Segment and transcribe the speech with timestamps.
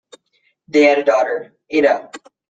[0.67, 2.09] They had a daughter: Itta.